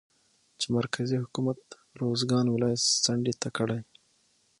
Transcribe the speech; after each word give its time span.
چې 0.59 0.67
مرکزي 0.77 1.17
حکومت 1.23 1.59
روزګان 2.01 2.45
ولايت 2.49 2.81
څنډې 3.03 3.33
ته 3.41 3.49
کړى 3.57 3.79